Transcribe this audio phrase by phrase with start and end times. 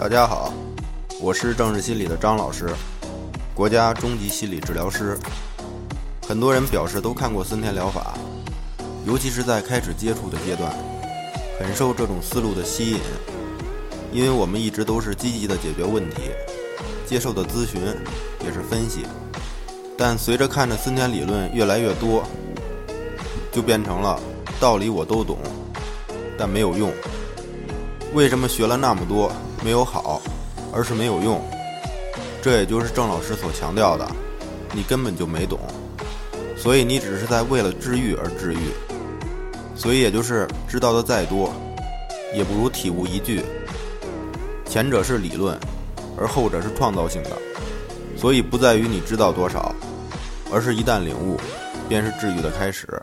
[0.00, 0.50] 大家好，
[1.20, 2.70] 我是政治心理的张老师，
[3.54, 5.14] 国家中级心理治疗师。
[6.26, 8.14] 很多人表示都看过森田疗法，
[9.04, 10.72] 尤其是在开始接触的阶段，
[11.58, 12.98] 很受这种思路的吸引，
[14.10, 16.30] 因为我们一直都是积极的解决问题，
[17.06, 17.82] 接受的咨询
[18.42, 19.04] 也是分析。
[19.98, 22.24] 但随着看着森田理论越来越多，
[23.52, 24.18] 就变成了
[24.58, 25.36] 道理我都懂，
[26.38, 26.90] 但没有用。
[28.12, 29.30] 为什么学了那么多
[29.64, 30.20] 没有好，
[30.72, 31.40] 而是没有用？
[32.42, 34.06] 这也就是郑老师所强调的，
[34.72, 35.60] 你根本就没懂，
[36.56, 38.58] 所以你只是在为了治愈而治愈。
[39.76, 41.52] 所以也就是知道的再多，
[42.34, 43.44] 也不如体悟一句。
[44.66, 45.58] 前者是理论，
[46.18, 47.30] 而后者是创造性的，
[48.16, 49.74] 所以不在于你知道多少，
[50.52, 51.38] 而是一旦领悟，
[51.88, 53.00] 便是治愈的开始。